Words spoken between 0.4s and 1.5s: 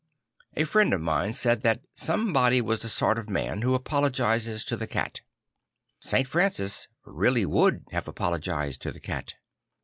A friend of mine 'I he Little Poor